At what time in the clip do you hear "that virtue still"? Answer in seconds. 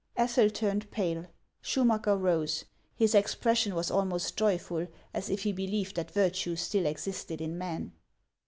5.95-6.87